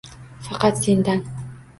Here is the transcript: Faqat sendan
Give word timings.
Faqat 0.45 0.81
sendan 0.85 1.21